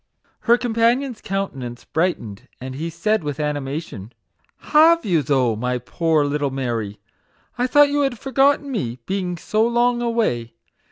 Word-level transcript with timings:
Her 0.49 0.57
companion's 0.57 1.21
countenance 1.21 1.85
brightened, 1.85 2.47
and 2.59 2.73
he 2.73 2.89
said 2.89 3.23
with 3.23 3.39
animation" 3.39 4.13
Have 4.75 5.05
you, 5.05 5.21
though, 5.21 5.55
my 5.55 5.77
poor 5.77 6.25
little 6.25 6.49
Mary? 6.49 6.97
I 7.55 7.67
thought 7.67 7.89
you 7.89 7.97
12 7.99 8.03
MAGIC 8.05 8.11
WORDS. 8.13 8.15
had 8.15 8.19
forgotten 8.23 8.71
me, 8.71 8.97
being 9.05 9.37
so 9.37 9.61
long 9.63 10.01
away." 10.01 10.55